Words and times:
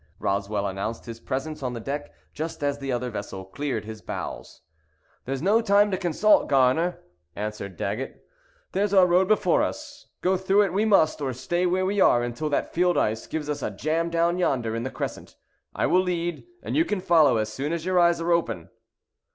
Roswell 0.17 0.65
announced 0.65 1.05
his 1.05 1.19
presence 1.19 1.61
on 1.61 1.73
deck 1.75 2.11
just 2.33 2.63
as 2.63 2.79
the 2.79 2.91
other 2.91 3.11
vessel 3.11 3.45
cleared 3.45 3.85
his 3.85 4.01
bows. 4.01 4.61
"There's 5.25 5.43
no 5.43 5.61
time 5.61 5.91
to 5.91 5.95
consult, 5.97 6.49
Gar'ner," 6.49 6.97
answered 7.35 7.77
Daggett. 7.77 8.25
"There's 8.71 8.95
our 8.95 9.05
road 9.05 9.27
before 9.27 9.61
us. 9.61 10.07
Go 10.23 10.37
through 10.37 10.63
it 10.63 10.73
we 10.73 10.85
must, 10.85 11.21
or 11.21 11.33
stay 11.33 11.67
where 11.67 11.85
we 11.85 12.01
are 12.01 12.23
until 12.23 12.49
that 12.49 12.73
field 12.73 12.97
ice 12.97 13.27
gives 13.27 13.47
us 13.47 13.61
a 13.61 13.69
jam 13.69 14.09
down 14.09 14.39
yonder 14.39 14.75
in 14.75 14.81
the 14.81 14.89
crescent. 14.89 15.35
I 15.75 15.85
will 15.85 16.01
lead, 16.01 16.47
and 16.63 16.75
you 16.75 16.83
can 16.83 16.99
follow 16.99 17.37
as 17.37 17.53
soon 17.53 17.71
as 17.71 17.85
your 17.85 17.99
eyes 17.99 18.19
are 18.19 18.31
open." 18.31 18.69